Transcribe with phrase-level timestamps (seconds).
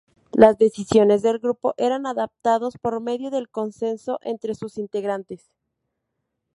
[0.31, 5.47] Las decisiones del Grupo eran adoptados por medio del consenso entre sus integrantes.